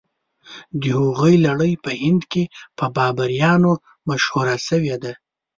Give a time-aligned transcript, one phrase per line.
[0.81, 2.43] د هغوی لړۍ په هند کې
[2.77, 3.71] په بابریانو
[4.09, 5.13] مشهوره شوې ده.